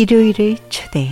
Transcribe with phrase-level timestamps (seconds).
[0.00, 1.10] 일요일의 초대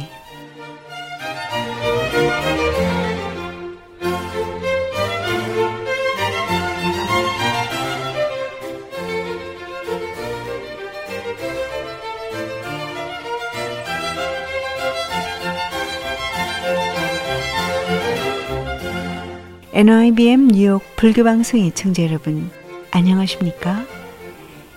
[19.75, 22.51] NIBM 뉴욕 불교방송 이청자 여러분
[22.91, 23.85] 안녕하십니까?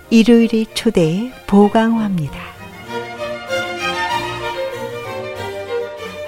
[0.09, 2.60] 일요일의 초대 보강화입니다.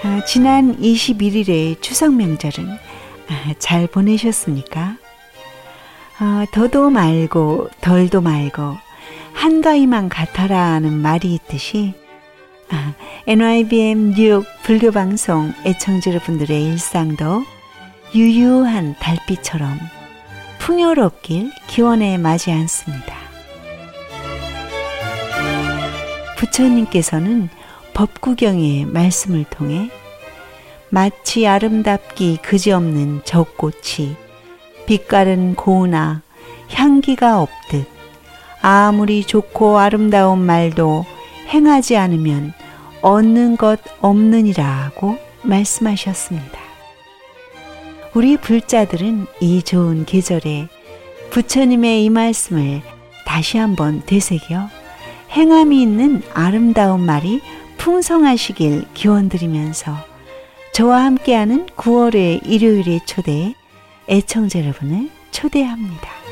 [0.06, 4.98] 아, 지난 21일의 추석 명절은 아, 잘 보내셨습니까?
[6.20, 8.76] 아, 더도 말고 덜도 말고
[9.34, 11.94] 한가위만 같아라는 말이 있듯이
[12.70, 12.94] 아,
[13.28, 17.46] NYBM 뉴욕 불교 방송 애청자 여러분들의 일상도
[18.14, 19.80] 유유한 달빛처럼
[20.60, 23.16] 풍요롭길 기원해 마지 않습니다.
[26.36, 27.50] 부처님께서는
[27.94, 29.90] 법구경의 말씀을 통해
[30.90, 34.16] 마치 아름답기 그지없는 젖꽃이
[34.86, 36.22] 빛깔은 고우나
[36.70, 37.88] 향기가 없듯
[38.62, 41.06] 아무리 좋고 아름다운 말도
[41.50, 42.54] 행하지 않으면
[43.02, 46.60] 얻는 것 없느니라고 말씀하셨습니다.
[48.14, 50.68] 우리 불자들은 이 좋은 계절에
[51.32, 52.82] 부처님의 이 말씀을
[53.26, 54.70] 다시 한번 되새겨
[55.32, 57.42] 행함이 있는 아름다운 말이
[57.84, 59.94] 풍성하시길 기원드리면서
[60.74, 63.56] 저와 함께하는 9월의 일요일의 초대에
[64.08, 66.23] 애청자 여러분을 초대합니다.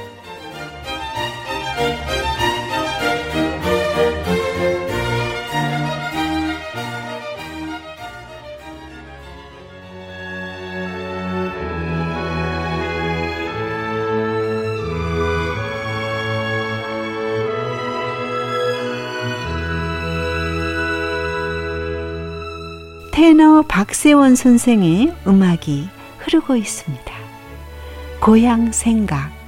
[23.21, 25.87] 테너 박세원 선생의 음악이
[26.17, 27.13] 흐르고 있습니다.
[28.19, 29.40] 고향 생각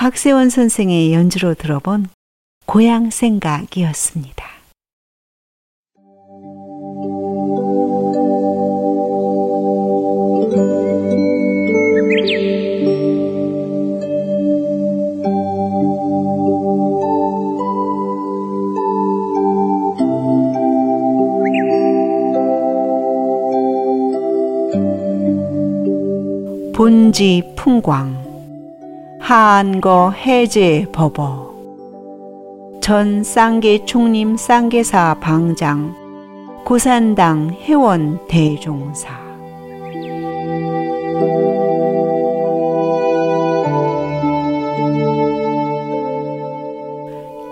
[0.00, 2.06] 박세원 선생의 연주로 들어본
[2.64, 4.46] 고향 생각이었습니다.
[26.74, 28.19] 본지 풍광
[29.30, 31.54] 한거 해제 법어.
[32.80, 35.94] 전 쌍계 총림 쌍계사 방장
[36.64, 39.20] 고산당 회원 대종사.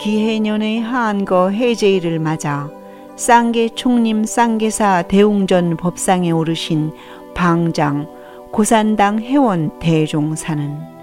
[0.01, 2.69] 기해년의 한거 해제일을 맞아
[3.15, 6.91] 쌍계 총림 쌍계사 대웅전 법상에 오르신
[7.37, 8.09] 방장
[8.51, 10.98] 고산당 회원 대종사는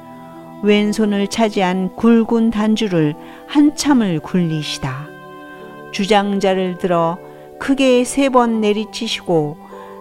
[0.65, 3.13] 왼손을 차지한 굵은 단주를
[3.47, 5.07] 한참을 굴리시다.
[5.91, 7.19] 주장자를 들어
[7.59, 9.57] 크게 세 번 내리치시고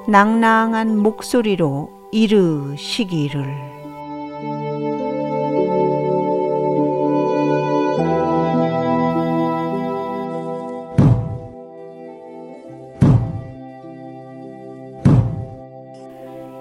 [0.09, 3.45] 낭낭한 목소리로 이르시기를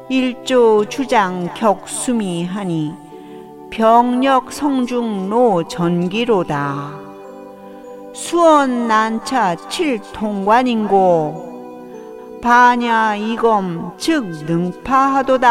[0.09, 2.91] 일조 주장 격수미 하니
[3.73, 6.93] 병력 성중로 전기로다.
[8.13, 11.23] 수원 난차 칠통관인고
[12.43, 15.49] 반야 이검 즉 능파하도다.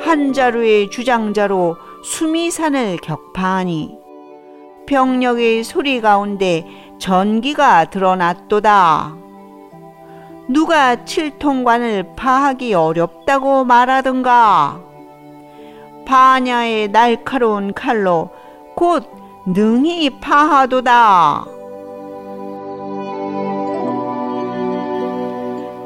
[0.00, 3.94] 한자루의 주장자로 수미산을 격파하니
[4.86, 6.66] 병력의 소리 가운데
[6.98, 9.18] 전기가 드러났도다.
[10.52, 14.80] 누가 칠통관을 파하기 어렵다고 말하던가.
[16.04, 18.30] 파냐의 날카로운 칼로
[18.74, 19.08] 곧
[19.46, 21.46] 능히 파하도다.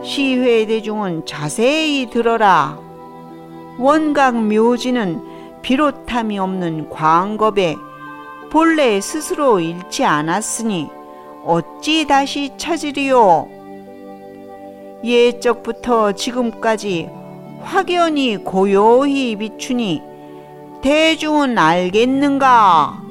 [0.02, 2.78] 시회 대중은 자세히 들어라.
[3.78, 7.76] 원각 묘지는 비롯함이 없는 광겁에
[8.50, 10.88] 본래 스스로 잃지 않았으니
[11.44, 13.53] 어찌 다시 찾으리요?
[15.04, 17.10] 예적부터 지금까지
[17.60, 20.02] 확연히 고요히 비추니
[20.82, 23.02] 대중은 알겠는가?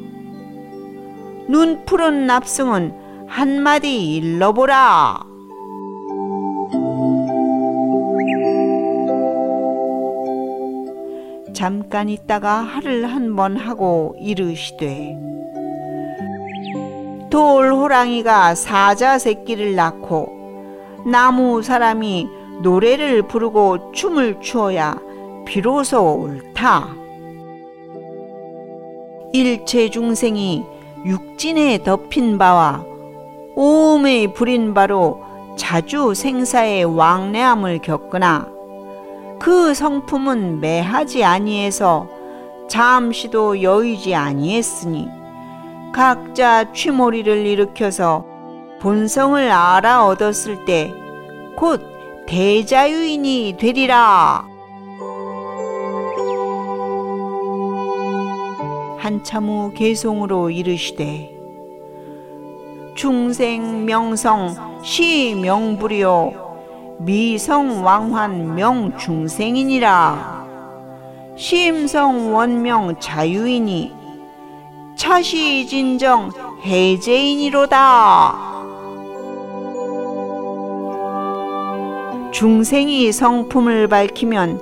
[1.48, 5.24] 눈 푸른 납승은 한마디 일러보라.
[11.54, 15.18] 잠깐 있다가 할을 한 번 하고 이르시되
[17.30, 20.43] 돌 호랑이가 사자 새끼를 낳고
[21.06, 22.30] 나무 사람이
[22.62, 24.98] 노래를 부르고 춤을 추어야
[25.46, 26.96] 비로소 옳다.
[29.34, 30.64] 일체 중생이
[31.06, 32.86] 육진에 덮인 바와
[33.56, 35.22] 오음에 부린 바로
[35.58, 38.48] 자주 생사의 왕래함을 겪으나
[39.40, 42.08] 그 성품은 매하지 아니해서
[42.70, 45.10] 잠시도 여의지 아니했으니
[45.94, 48.26] 각자 취몰이를 일으켜서
[48.84, 50.94] 본성을 알아 얻었을 때
[51.56, 51.82] 곧
[52.26, 54.46] 대자유인이 되리라.
[58.98, 61.34] 한참 후 개송으로 이르시되
[62.96, 70.46] 중생 명성 시 명불이요 미성 왕환 명 중생이니라
[71.38, 73.94] 심성 원명 자유이니
[74.98, 76.30] 차시 진정
[76.64, 78.53] 해제인이로다.
[82.34, 84.60] 중생이 성품을 밝히면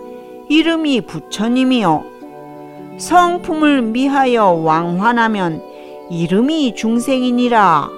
[0.50, 2.04] 이름이 부처님이요.
[2.98, 5.64] 성품을 미하여 왕환하면
[6.10, 7.90] 이름이 중생이니라.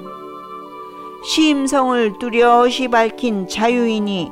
[1.25, 4.29] 심성을 뚜렷이 밝힌 자유이니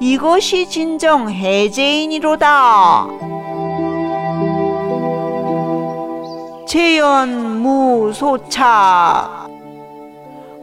[0.00, 3.06] 이것이 진정 해제인이로다.
[6.66, 8.18] 재연무소차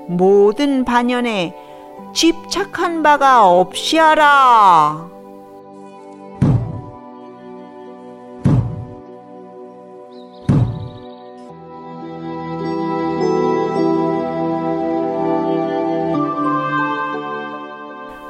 [0.07, 1.64] 모든 반연에
[2.13, 5.09] 집착한 바가 없이 하라.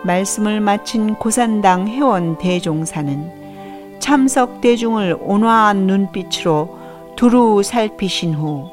[0.06, 6.78] 말씀을 마친 고산당 회원 대종사는 참석 대중을 온화한 눈빛으로
[7.16, 8.70] 두루 살피신 후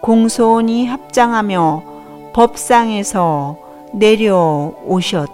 [0.00, 1.82] 공손히 합장하며
[2.32, 3.58] 법상에서
[3.92, 5.32] 내려오셨다.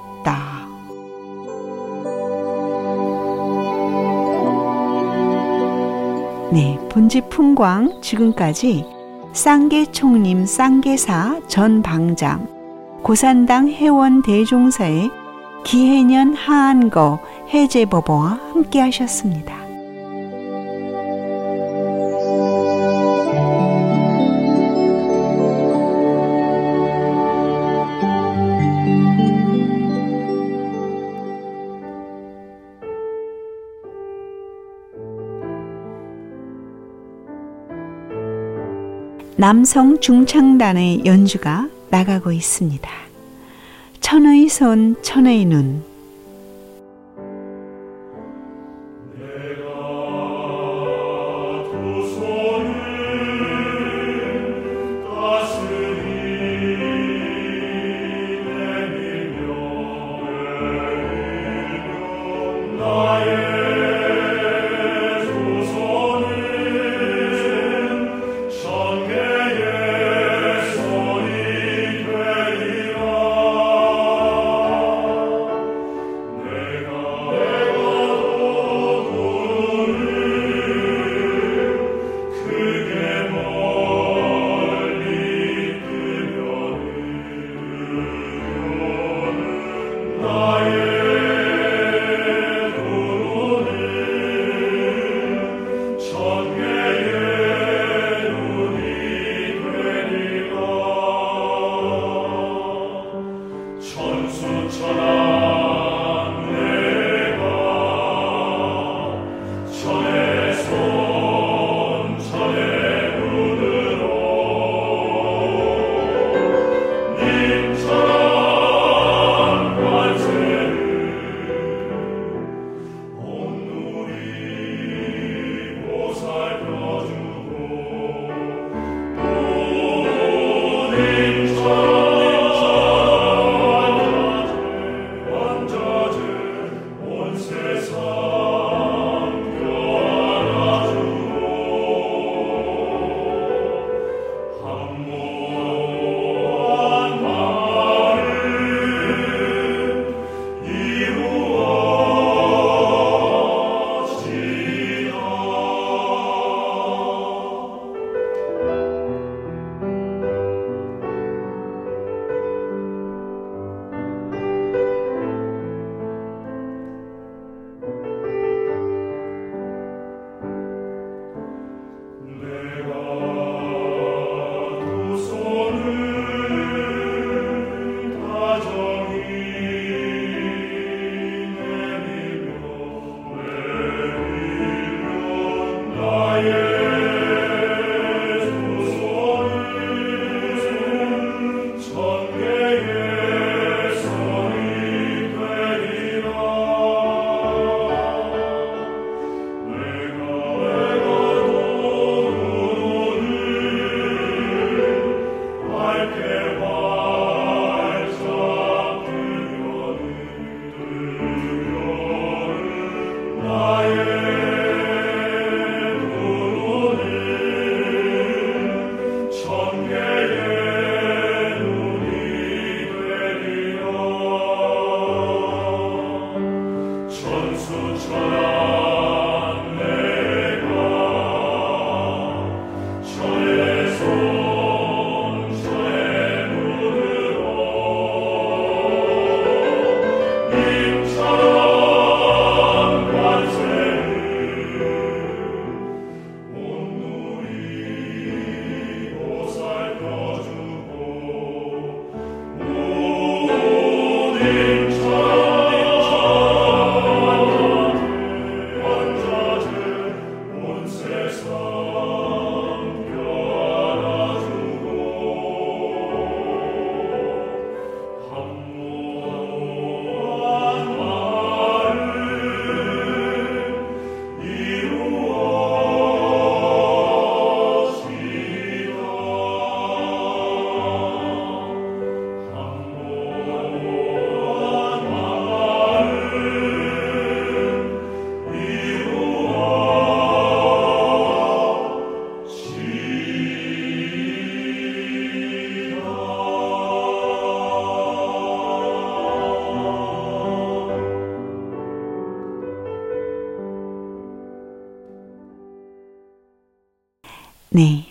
[6.50, 8.86] 네, 본지 풍광 지금까지
[9.32, 12.48] 쌍계총림 쌍계사 전 방장
[13.02, 15.10] 고산당 회원 대종사의
[15.64, 17.18] 기해년 하안거
[17.52, 19.57] 해제버버와 함께 하셨습니다.
[39.40, 42.90] 남성 중창단의 연주가 나가고 있습니다.
[44.00, 45.85] 천의 손, 천의 눈,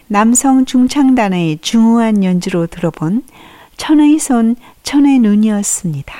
[0.09, 3.23] 남성 중창단의 중후한 연주로 들어본
[3.75, 6.15] 천의 손, 천의 눈이었습니다.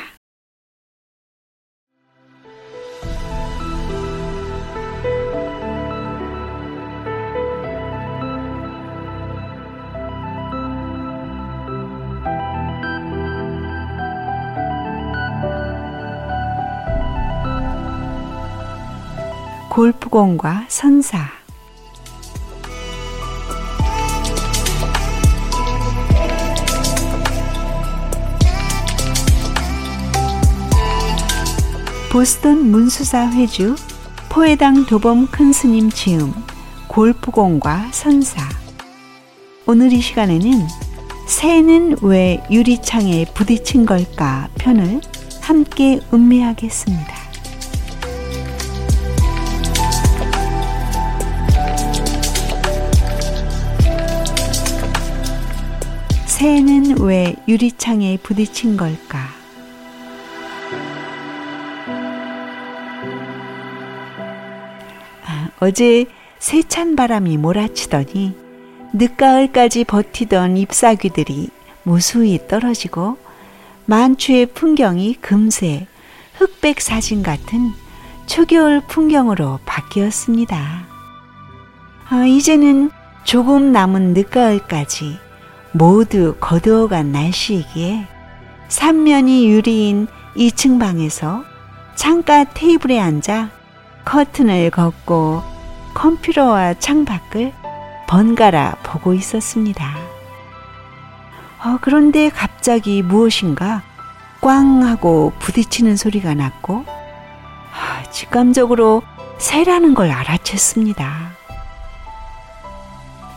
[19.70, 21.37] 골프공과 선사
[32.18, 33.76] 보스턴 문수사 회주
[34.28, 36.34] 포해당 도범 큰스님 지음
[36.88, 38.42] 골프공과 선사
[39.68, 40.68] 오늘 이 시간에는
[41.28, 45.00] 새는 왜 유리창에 부딪힌 걸까 편을
[45.42, 47.16] 함께 음미하겠습니다.
[56.26, 59.37] 새는 왜 유리창에 부딪힌 걸까?
[65.60, 66.06] 어제
[66.40, 68.36] 세찬 바람이 몰아치더니
[68.94, 71.50] 늦가을까지 버티던 잎사귀들이
[71.84, 73.18] 무수히 떨어지고
[73.86, 75.88] 만추의 풍경이 금세
[76.36, 77.72] 흑백 사진 같은
[78.28, 80.86] 초겨울 풍경으로 바뀌었습니다.
[82.10, 82.92] 아, 이제는
[83.24, 85.18] 조금 남은 늦가을까지
[85.72, 88.08] 모두 거두어간 날씨이기에
[88.68, 91.44] 삼면이 유리인 2층 방에서
[91.96, 93.57] 창가 테이블에 앉아
[94.08, 95.44] 커튼을 걷고
[95.94, 97.52] 컴퓨터와 창밖을
[98.08, 99.98] 번갈아 보고 있었습니다.
[101.60, 103.84] 어, 그런데 갑자기 무엇인가
[104.40, 109.04] 꽝 하고 부딪히는 소리가 났고 아, 직감적으로
[109.40, 111.10] 새라는 걸 알아챘습니다.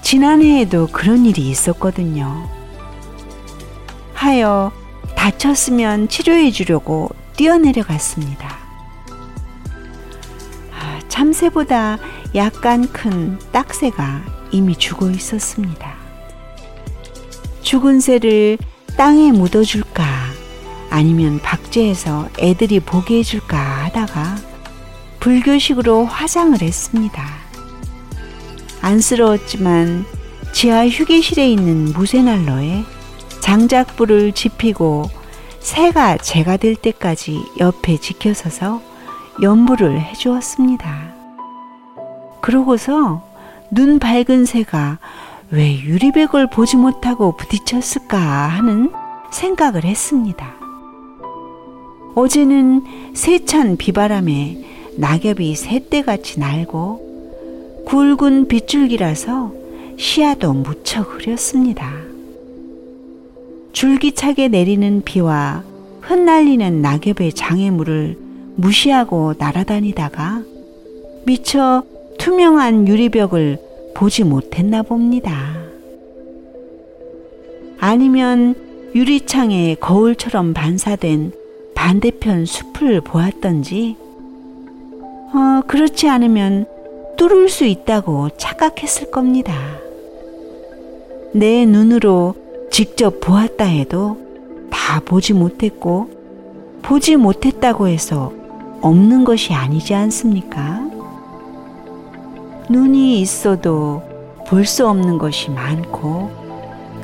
[0.03, 2.49] 지난해에도 그런 일이 있었거든요.
[4.15, 4.71] 하여
[5.17, 8.60] 다쳤으면 치료해 주려고 뛰어내려갔습니다.
[11.21, 11.99] 참새보다
[12.35, 15.95] 약간 큰 딱새가 이미 죽어 있었습니다.
[17.61, 18.57] 죽은 새를
[18.97, 20.03] 땅에 묻어줄까
[20.89, 24.39] 아니면 박제해서 애들이 보게 해줄까 하다가
[25.21, 27.23] 불교식으로 화장을 했습니다.
[28.81, 30.07] 안쓰러웠지만
[30.53, 32.83] 지하 휴게실에 있는 무쇠난로에
[33.41, 35.11] 장작불을 지피고
[35.59, 38.90] 새가 재가 될 때까지 옆에 지켜서서
[39.43, 41.15] 연부를 해 주었습니다.
[42.41, 43.23] 그러고서
[43.71, 44.99] 눈 밝은 새가
[45.51, 48.91] 왜 유리백을 보지 못하고 부딪혔을까 하는
[49.33, 50.55] 생각을 했습니다.
[52.15, 54.59] 어제는 세찬 비바람에
[54.97, 59.53] 낙엽이 새떼같이 날고 굵은 빗줄기라서
[59.97, 61.93] 시야도 무척 흐렸습니다.
[63.73, 65.63] 줄기차게 내리는 비와
[66.01, 70.43] 흩날리는 낙엽의 장애물을 무시하고 날아다니다가
[71.25, 71.85] 미처
[72.19, 73.59] 투명한 유리벽을
[73.95, 75.57] 보지 못했나 봅니다.
[77.79, 78.55] 아니면
[78.95, 81.33] 유리창에 거울처럼 반사된
[81.75, 83.97] 반대편 숲을 보았던지,
[85.33, 86.67] 어, 그렇지 않으면
[87.17, 89.55] 뚫을 수 있다고 착각했을 겁니다.
[91.33, 92.35] 내 눈으로
[92.71, 94.19] 직접 보았다 해도
[94.71, 96.11] 다 보지 못했고,
[96.83, 98.40] 보지 못했다고 해서
[98.81, 100.81] 없는 것이 아니지 않습니까?
[102.69, 104.03] 눈이 있어도
[104.47, 106.31] 볼 수 없는 것이 많고,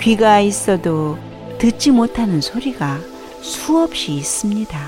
[0.01, 1.17] 귀가 있어도
[1.59, 2.99] 듣지 못하는 소리가
[3.41, 4.79] 수없이 있습니다.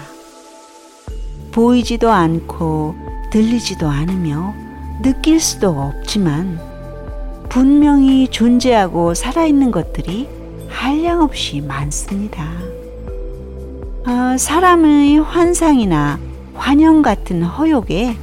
[1.53, 2.95] 보이지도 않고
[3.31, 4.55] 들리지도 않으며
[5.03, 6.61] 느낄 수도 없지만
[7.49, 10.29] 분명히 존재하고 살아있는 것들이
[10.69, 12.45] 한량없이 많습니다.
[14.05, 16.19] 아, 사람의 환상이나
[16.59, 18.17] 환영 같은 허욕에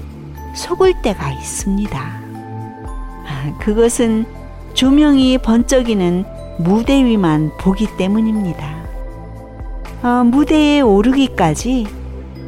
[0.55, 1.99] 속을 때가 있습니다.
[1.99, 4.25] 아, 그것은
[4.73, 6.25] 조명이 번쩍이는
[6.59, 8.75] 무대 위만 보기 때문입니다.
[10.03, 11.87] 어, 무대에 오르기까지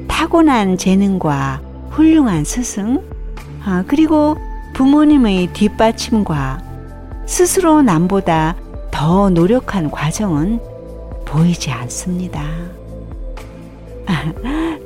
[0.08, 3.02] 타고난 재능과 훌륭한 스승,
[3.66, 4.38] 아, 그리고
[4.74, 6.62] 부모님의 뒷받침과
[7.26, 8.56] 스스로 남보다
[8.92, 10.60] 더 노력한 과정은
[11.26, 12.44] 보이지 않습니다.
[14.06, 14.34] 아,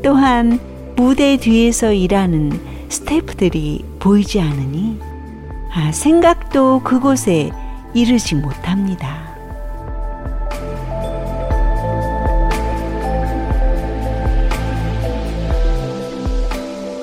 [0.03, 0.59] 또한
[1.01, 2.51] 무대 뒤에서 일하는
[2.87, 4.99] 스태프들이 보이지 않으니
[5.73, 7.49] 아, 생각도 그곳에
[7.95, 9.31] 이르지 못합니다.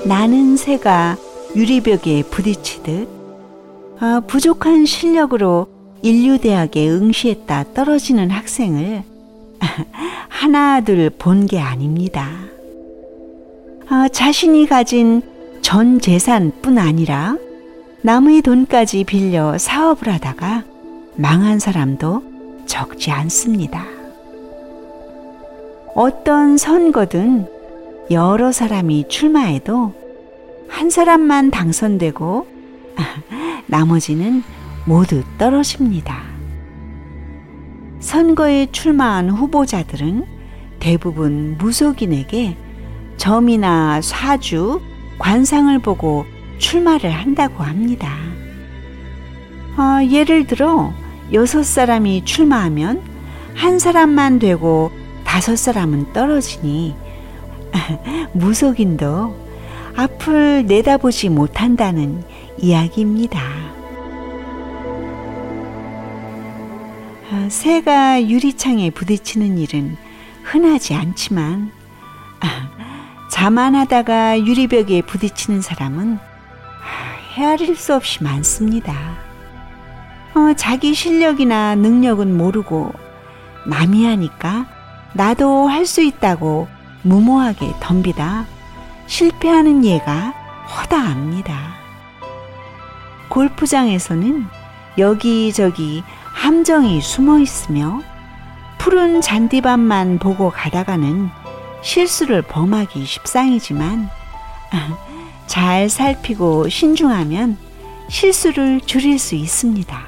[0.07, 1.17] 나는 새가
[1.57, 3.09] 유리벽에 부딪히듯
[4.01, 5.67] 아, 부족한 실력으로
[6.03, 9.03] 인류대학에 응시했다 떨어지는 학생을
[10.29, 12.29] 하나 둘 본 게 아닙니다.
[13.91, 15.23] 아, 자신이 가진
[15.63, 17.39] 전 재산뿐 아니라
[18.03, 20.65] 남의 돈까지 빌려 사업을 하다가
[21.17, 22.23] 망한 사람도
[22.67, 23.87] 적지 않습니다.
[25.95, 27.47] 어떤 선거든
[28.11, 29.95] 여러 사람이 출마해도
[30.69, 32.47] 한 사람만 당선되고
[33.67, 34.43] 나머지는
[34.85, 36.23] 모두 떨어집니다.
[38.01, 40.25] 선거에 출마한 후보자들은
[40.79, 42.68] 대부분 무속인에게
[43.19, 44.81] 점이나 사주,
[45.19, 46.25] 관상을 보고
[46.59, 48.17] 출마를 한다고 합니다.
[49.77, 50.93] 아, 예를 들어
[51.33, 53.03] 여섯 사람이 출마하면
[53.55, 54.91] 한 사람만 되고
[55.25, 56.97] 다섯 사람은 떨어지니
[58.33, 59.37] 무속인도
[59.97, 62.23] 앞을 내다보지 못한다는
[62.57, 63.41] 이야기입니다.
[67.31, 69.97] 아, 새가 유리창에 부딪히는 일은
[70.45, 71.73] 흔하지 않지만
[73.39, 76.19] 자만하다가 유리벽에 부딪히는 사람은
[77.35, 78.93] 헤아릴 수 없이 많습니다.
[80.35, 82.93] 어, 자기 실력이나 능력은 모르고
[83.65, 84.67] 남이 하니까
[85.13, 86.67] 나도 할 수 있다고
[87.03, 88.45] 무모하게 덤비다
[89.07, 90.35] 실패하는 예가
[90.77, 91.77] 허다합니다.
[93.29, 94.47] 골프장에서는
[94.99, 98.03] 여기저기 함정이 숨어 있으며
[98.79, 101.31] 푸른 잔디밭만 보고 가다가는
[101.83, 104.11] 실수를 범하기 십상이지만
[105.47, 107.57] 잘 살피고 신중하면
[108.09, 109.99] 실수를 줄일 수 있습니다.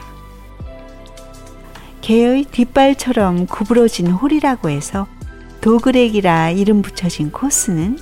[2.00, 5.06] 개의 뒷발처럼 구부러진 홀이라고 해서
[5.60, 7.98] 도그렉이라 이름 붙여진 코스는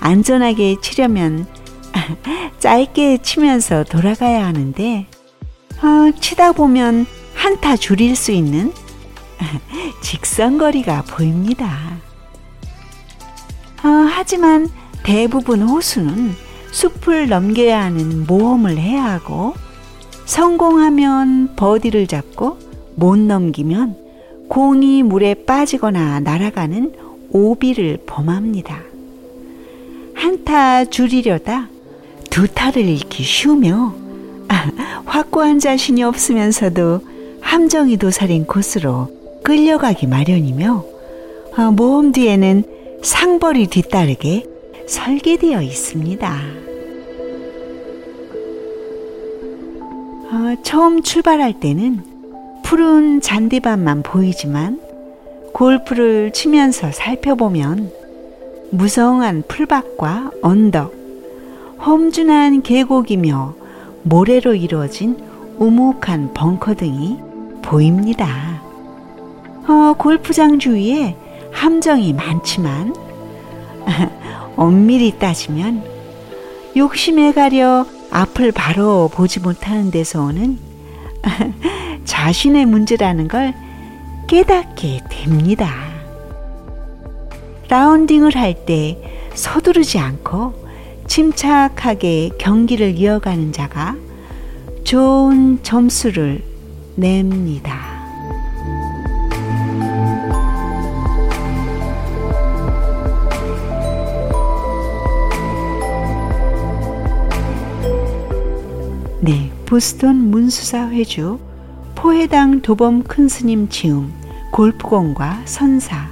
[0.00, 1.46] 안전하게 치려면
[2.58, 5.06] 짧게 치면서 돌아가야 하는데
[5.82, 8.72] 어, 치다 보면 한타 줄일 수 있는
[10.02, 11.98] 직선거리가 보입니다.
[13.86, 14.68] 어, 하지만
[15.04, 16.32] 대부분 호수는
[16.72, 19.54] 숲을 넘겨야 하는 모험을 해야 하고
[20.24, 22.58] 성공하면 버디를 잡고
[22.96, 23.94] 못 넘기면
[24.48, 26.94] 공이 물에 빠지거나 날아가는
[27.30, 28.80] 오비를 범합니다.
[30.14, 31.68] 한타 줄이려다
[32.28, 33.94] 두 타를 잃기 쉬우며
[34.48, 34.70] 아,
[35.06, 37.02] 확고한 자신이 없으면서도
[37.40, 39.12] 함정이 도사린 코스로
[39.44, 40.84] 끌려가기 마련이며
[41.54, 42.75] 아, 모험 뒤에는
[43.06, 44.46] 상벌이 뒤따르게
[44.88, 46.28] 설계되어 있습니다.
[50.32, 52.02] 어, 처음 출발할 때는
[52.64, 54.80] 푸른 잔디밭만 보이지만
[55.52, 57.92] 골프를 치면서 살펴보면
[58.70, 60.92] 무성한 풀밭과 언덕,
[61.78, 63.54] 험준한 계곡이며
[64.02, 65.16] 모래로 이루어진
[65.58, 67.18] 우묵한 벙커 등이
[67.62, 68.26] 보입니다.
[69.68, 71.14] 어, 골프장 주위에
[71.56, 72.94] 함정이 많지만
[74.56, 75.82] 엄밀히 따지면
[76.76, 80.58] 욕심에 가려 앞을 바로 보지 못하는 데서 오는
[82.04, 83.54] 자신의 문제라는 걸
[84.28, 85.72] 깨닫게 됩니다.
[87.68, 88.98] 라운딩을 할 때
[89.34, 90.66] 서두르지 않고
[91.06, 93.96] 침착하게 경기를 이어가는 자가
[94.84, 96.42] 좋은 점수를
[96.96, 97.85] 냅니다.
[109.66, 111.40] 보스턴 문수사 회주
[111.96, 114.12] 포해당 도범 큰스님 지음
[114.52, 116.08] 골프공과 선사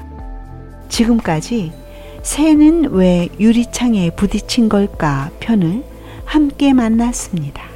[0.89, 1.73] 지금까지
[2.23, 5.85] 새는 왜 유리창에 부딪힌 걸까 편을
[6.25, 7.74] 함께 만났습니다.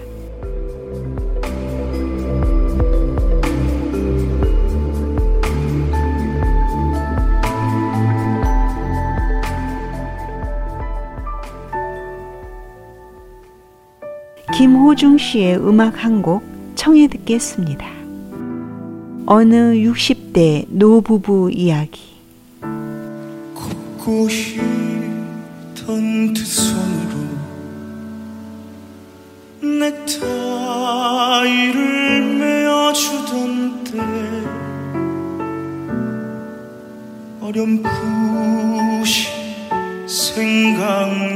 [14.59, 16.43] 김호중 씨의 음악 한 곡
[16.75, 17.87] 청해 듣겠습니다.
[19.25, 22.01] 어느 60대 노부부 이야기
[23.55, 27.19] 걷고 싶던 두 손으로
[30.59, 33.99] 넥타이를 메어주던 때
[37.41, 39.29] 어렴풋이
[40.09, 41.28] 생각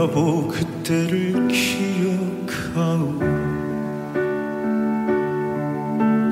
[0.00, 3.20] 여보 그때를 기억하오.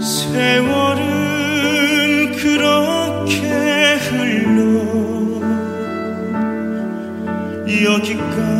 [0.00, 1.02] 세월은
[2.32, 4.62] 그렇게 흘러
[7.84, 8.57] 여기까지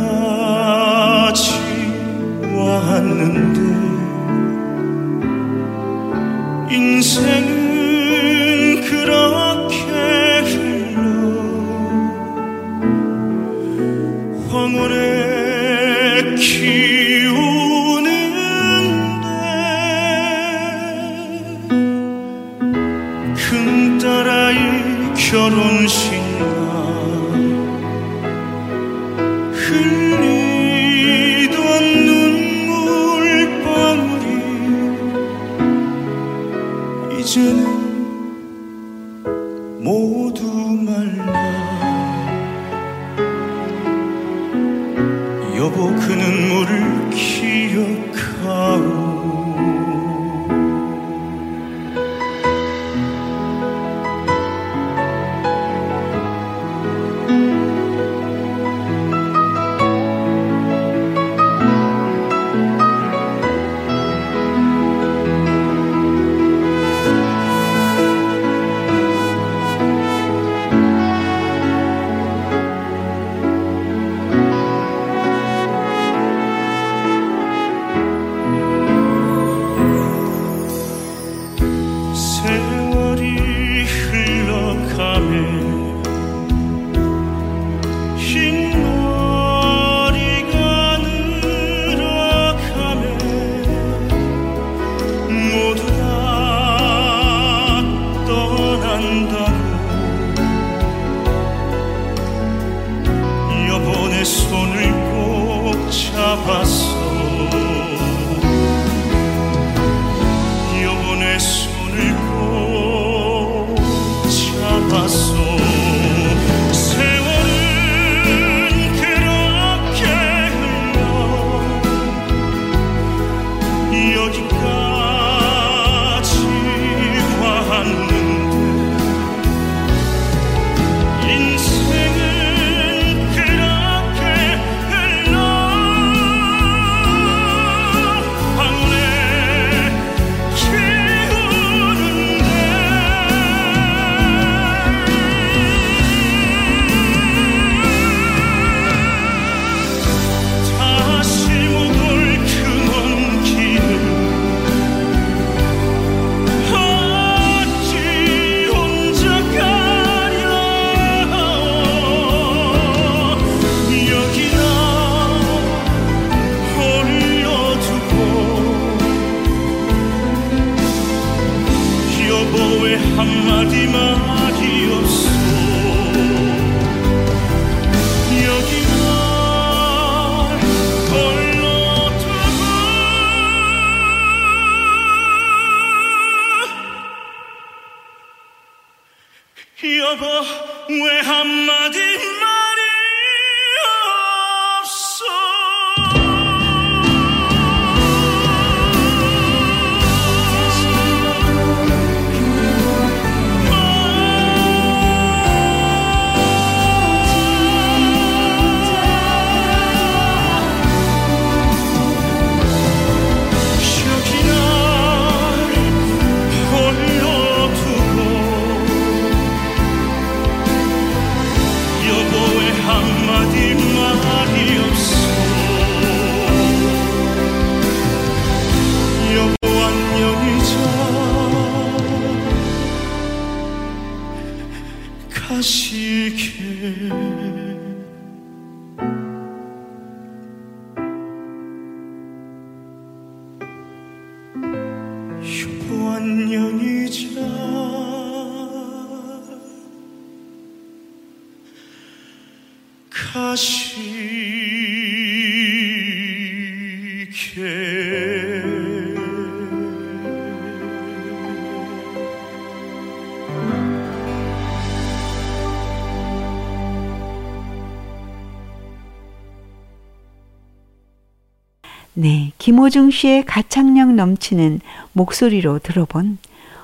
[272.69, 274.81] 김호중 씨의 가창력 넘치는
[275.13, 276.37] 목소리로 들어본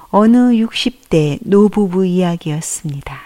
[0.09, 3.19] 어느 60대 노부부 이야기였습니다.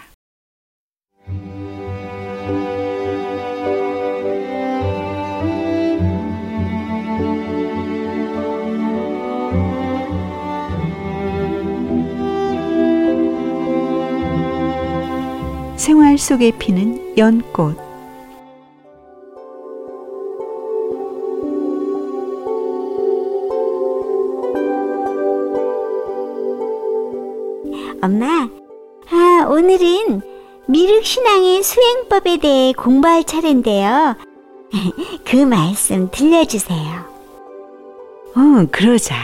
[15.76, 17.89] 생활 속에 피는 연꽃
[28.02, 28.48] 엄마,
[29.10, 30.22] 아, 오늘은
[30.66, 34.16] 미륵신앙의 수행법에 대해 공부할 차례인데요.
[35.26, 37.04] 그 말씀 들려주세요.
[38.36, 39.16] 어, 그러자.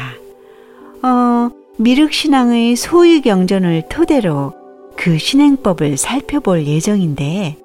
[1.03, 4.53] 어, 미륵신앙의 소유경전을 토대로
[4.95, 7.57] 그 신행법을 살펴볼 예정인데,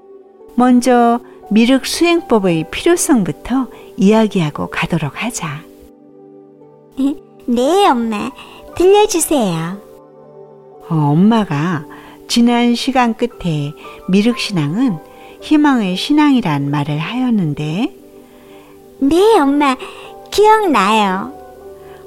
[0.56, 1.19] 먼저
[1.50, 5.63] 미륵 수행법의 필요성부터 이야기하고 가도록 하자.
[7.45, 8.32] 네, 엄마.
[8.76, 9.90] 들려주세요.
[10.91, 11.86] 어, 엄마가
[12.27, 13.71] 지난 시간 끝에
[14.10, 14.97] 미륵신앙은
[15.39, 17.95] 희망의 신앙이란 말을 하였는데,
[18.99, 19.77] 네, 엄마.
[20.32, 21.34] 기억나요.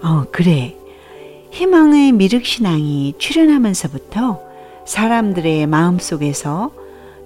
[0.03, 0.77] 어, 그래.
[1.51, 4.41] 희망의 미륵신앙이 출현하면서부터
[4.87, 6.71] 사람들의 마음속에서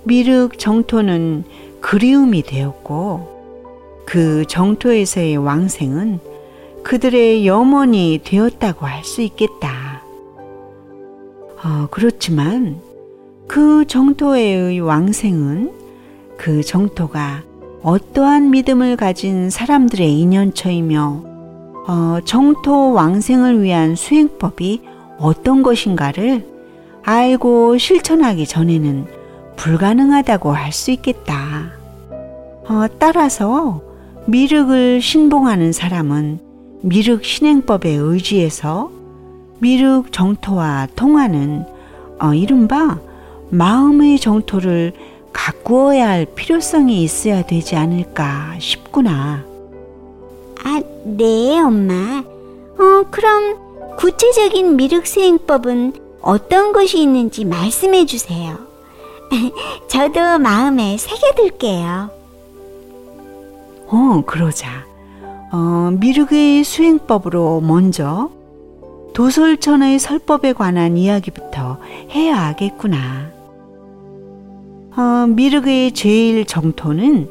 [0.05, 1.43] 미륵 정토는
[1.81, 6.21] 그리움이 되었고, 그 정토에서의 왕생은
[6.85, 9.88] 그들의 염원이 되었다고 할 수 있겠다.
[11.65, 12.81] 어, 그렇지만
[13.47, 15.73] 그 정토의 왕생은
[16.37, 17.43] 그 정토가
[17.83, 21.25] 어떠한 믿음을 가진 사람들의 인연처이며
[21.89, 24.83] 어, 정토 왕생을 위한 수행법이
[25.19, 26.47] 어떤 것인가를
[27.03, 29.07] 알고 실천하기 전에는
[29.57, 31.73] 불가능하다고 할 수 있겠다.
[32.69, 33.81] 어, 따라서
[34.27, 36.39] 미륵을 신봉하는 사람은
[36.83, 38.91] 미륵 신행법에 의지해서
[39.61, 41.65] 미륵 정토와 통하는
[42.21, 42.99] 어, 이른바
[43.51, 44.93] 마음의 정토를
[45.33, 49.45] 가꾸어야 할 필요성이 있어야 되지 않을까 싶구나.
[50.65, 52.23] 아, 네, 엄마.
[52.79, 58.59] 어, 그럼 구체적인 미륵 수행법은 어떤 것이 있는지 말씀해 주세요.
[59.89, 62.11] 저도 마음에 새겨둘게요.
[63.91, 64.87] 어, 그러자.
[65.53, 68.31] 어, 미륵의 수행법으로 먼저
[69.19, 71.81] 도솔천의 설법에 관한 이야기부터
[72.13, 73.33] 해야 하겠구나.
[74.97, 77.29] 어, 미륵의 제일 정토는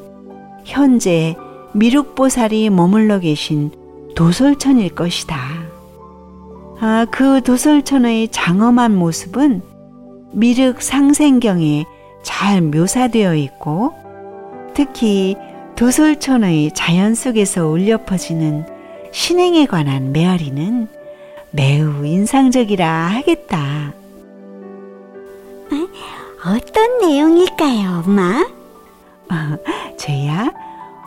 [0.65, 1.38] 현재
[1.71, 3.71] 미륵보살이 머물러 계신
[4.17, 5.38] 도솔천일 것이다.
[6.82, 9.62] 아, 그 도솔천의 장엄한 모습은
[10.34, 11.86] 미륵 상생경에
[12.21, 13.93] 잘 묘사되어 있고
[14.73, 15.38] 특히
[15.78, 18.65] 도솔천의 자연 속에서 울려 퍼지는
[19.13, 20.96] 신행에 관한 메아리는
[21.51, 23.93] 매우 인상적이라 하겠다.
[26.45, 28.45] 어떤 내용일까요, 엄마?
[29.29, 30.49] 어, 제야,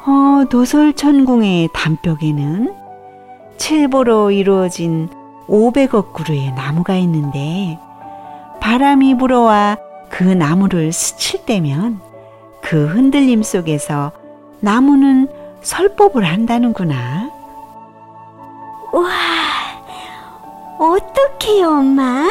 [0.06, 2.74] 어, 도솔천궁의 담벽에는
[3.56, 5.08] 칠보로 이루어진
[5.46, 7.78] 500억 그루의 나무가 있는데
[8.60, 9.78] 바람이 불어와
[10.10, 12.00] 그 나무를 스칠 때면
[12.60, 14.12] 그 흔들림 속에서
[14.60, 15.28] 나무는
[15.62, 17.30] 설법을 한다는구나.
[18.92, 19.08] 와,
[20.80, 22.26] 어떡해요, 엄마?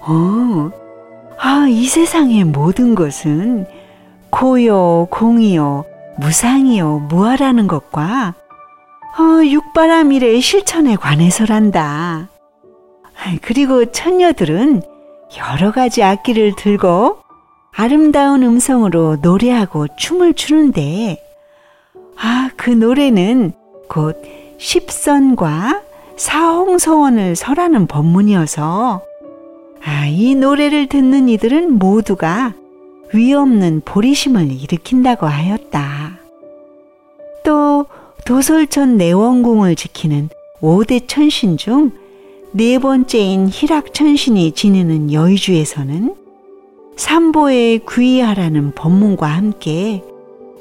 [0.00, 0.70] 어,
[1.38, 3.66] 아, 이 세상의 모든 것은
[4.30, 5.84] 고요, 공이요,
[6.16, 8.34] 무상이요, 무아라는 것과
[9.18, 12.28] 어, 육바라밀의 실천에 관해서란다.
[13.42, 14.82] 그리고 처녀들은
[15.38, 17.18] 여러 가지 악기를 들고
[17.74, 21.22] 아름다운 음성으로 노래하고 춤을 추는데,
[22.18, 23.52] 아, 그 노래는
[23.86, 24.22] 곧
[24.58, 25.85] 십선과
[26.16, 29.02] 사홍서원을 설하는 법문이어서
[29.84, 32.54] 아, 이 노래를 듣는 이들은 모두가
[33.12, 36.18] 위없는 보리심을 일으킨다고 하였다.
[37.44, 37.86] 또
[38.24, 40.28] 도솔천 내원궁을 지키는
[40.60, 42.06] 5대 천신 중
[42.58, 46.14] 네 번째인 희락천신이 지내는 여의주에서는
[46.96, 50.02] 삼보에 귀의하라는 법문과 함께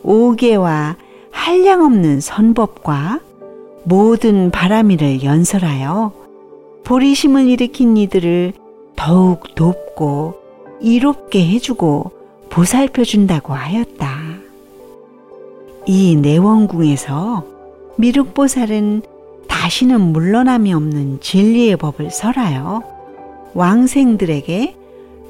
[0.03, 0.97] 오개와
[1.32, 3.22] 한량없는 선법과
[3.86, 6.12] 모든 바람이를 연설하여
[6.84, 8.54] 보리심을 일으킨 이들을
[8.96, 10.36] 더욱 돕고
[10.82, 12.12] 이롭게 해주고
[12.50, 14.16] 보살펴 준다고 하였다.
[15.86, 17.46] 이 내원궁에서
[17.98, 19.04] 미륵보살은
[19.48, 22.82] 다시는 물러남이 없는 진리의 법을 설하여
[23.54, 24.76] 왕생들에게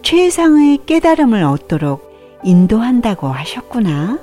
[0.01, 4.19] 최상의 깨달음을 얻도록 인도한다고 하셨구나.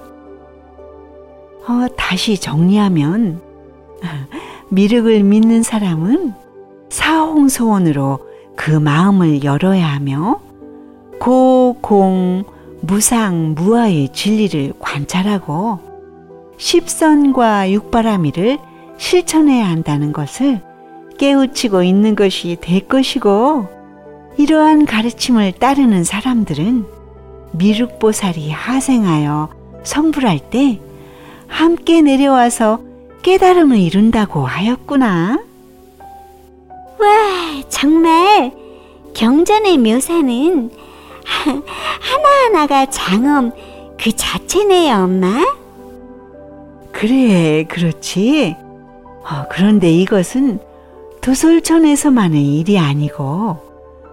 [1.69, 3.52] 어, 다시 정리하면
[4.71, 6.35] 미륵을 믿는 사람은
[6.89, 8.21] 사홍소원으로
[8.57, 10.41] 그 마음을 열어야 하며
[11.19, 12.45] 고공
[12.81, 15.79] 무상 무아의 진리를 관찰하고
[16.59, 18.59] 십선과 육바라미를
[18.99, 20.61] 실천해야 한다는 것을
[21.19, 23.69] 깨우치고 있는 것이 될 것이고
[24.39, 26.87] 이러한 가르침을 따르는 사람들은
[27.53, 29.51] 미륵보살이 하생하여
[29.85, 30.81] 성불할 때
[31.47, 32.81] 함께 내려와서
[33.23, 35.39] 깨달음을 이룬다고 하였구나.
[36.99, 38.53] 와, 정말
[39.15, 40.71] 경전의 묘사는
[42.01, 43.53] 하나하나가 장엄
[43.99, 45.45] 그 자체네요, 엄마.
[46.91, 48.57] 그래, 그렇지.
[49.25, 50.59] 어, 그런데 이것은
[51.21, 53.57] 도솔천에서만의 일이 아니고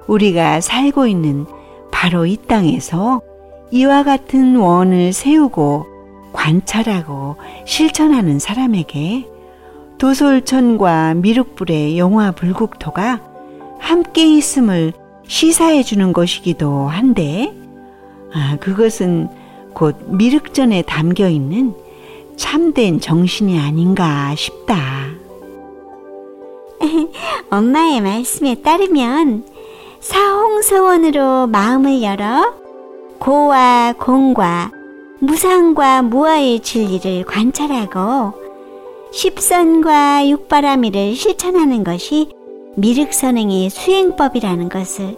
[0.08, 1.46] 우리가 살고 있는
[1.92, 3.22] 바로 이 땅에서
[3.72, 5.99] 이와 같은 원을 세우고
[6.32, 9.28] 관찰하고 실천하는 사람에게
[9.98, 13.22] 도솔천과 미륵불의 영화 불국토가
[13.80, 14.94] 함께 있음을
[15.28, 17.54] 시사해 주는 것이기도 한데,
[18.34, 19.30] 아, 그것은
[19.74, 21.74] 곧 미륵전에 담겨 있는
[22.36, 24.78] 참된 정신이 아닌가 싶다.
[27.52, 29.44] 엄마의 말씀에 따르면
[30.00, 32.54] 사홍서원으로 마음을 열어
[33.20, 34.72] 고와 공과
[35.20, 38.34] 무상과 무아의 진리를 관찰하고
[39.12, 42.30] 십선과 육바라미를 실천하는 것이
[42.76, 45.18] 미륵선행의 수행법이라는 것을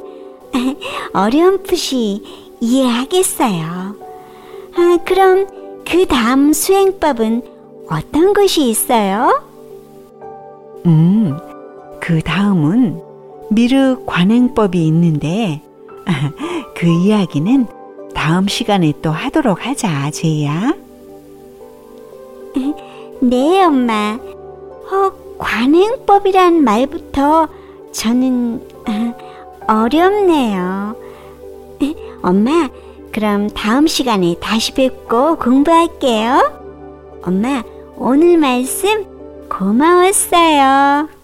[1.14, 2.24] 어렴풋이
[2.60, 3.96] 이해하겠어요.
[4.76, 5.48] 아, 그럼
[5.86, 7.44] 그 다음 수행법은
[7.90, 9.44] 어떤 것이 있어요?
[10.86, 11.38] 음,
[12.00, 13.02] 그 다음은
[13.50, 15.62] 미륵 관행법이 있는데
[16.76, 17.68] 그 이야기는
[18.22, 20.76] 다음 시간에 또 하도록 하자, 제이야.
[23.20, 24.20] 네, 엄마.
[24.92, 27.48] 어, 관행법이란 말부터
[27.92, 28.62] 저는
[29.68, 30.96] 어렵네요.
[32.22, 32.70] 엄마,
[33.12, 36.52] 그럼 다음 시간에 다시 뵙고 공부할게요.
[37.24, 37.64] 엄마,
[37.98, 39.04] 오늘 말씀
[39.50, 41.21] 고마웠어요.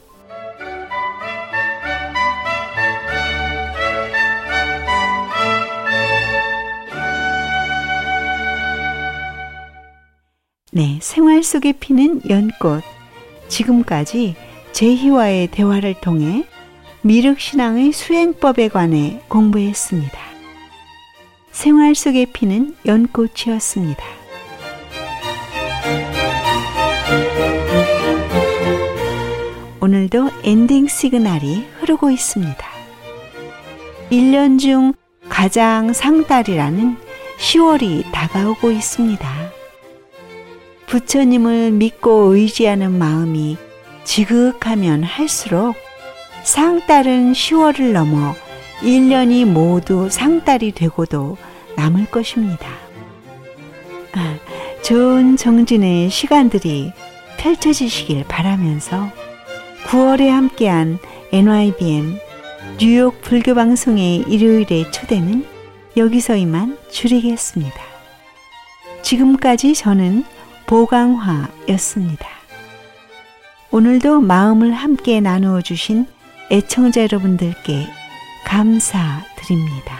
[10.78, 12.84] 네, 생활 속에 피는 연꽃.
[13.48, 14.36] 지금까지
[14.74, 16.46] 제희와의 대화를 통해
[17.02, 20.20] 미륵신앙의 수행법에 관해 공부했습니다.
[21.52, 24.04] 생활 속에 피는 연꽃이었습니다.
[29.80, 32.68] 오늘도 엔딩 시그널이 흐르고 있습니다.
[34.12, 34.94] 1년 중
[35.28, 36.98] 가장 상달이라는
[37.40, 39.47] 10월이 다가오고 있습니다.
[40.88, 43.58] 부처님을 믿고 의지하는 마음이
[44.06, 45.76] 지극하면 할수록
[46.44, 48.34] 상달은 10월을 넘어
[48.80, 51.38] 1년이 모두 상달이 되고도
[51.76, 52.70] 남을 것입니다.
[54.14, 54.38] 아,
[54.82, 56.94] 좋은 정진의 시간들이
[57.38, 59.10] 펼쳐지시길 바라면서
[59.88, 61.00] 9월에 함께한
[61.34, 62.18] NYBN
[62.80, 65.46] 뉴욕 불교방송의 일요일의 초대는
[65.98, 67.76] 여기서 이만 줄이겠습니다.
[69.02, 70.24] 지금까지 저는
[70.68, 72.28] 보강화였습니다.
[73.72, 76.06] 오늘도 마음을 함께 나누어 주신
[76.52, 77.88] 애청자 여러분들께
[78.46, 79.98] 감사드립니다.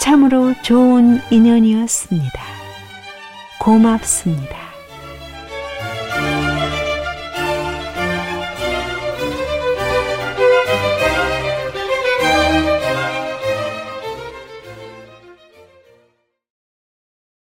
[0.00, 2.42] 참으로 좋은 인연이었습니다.
[3.60, 4.69] 고맙습니다.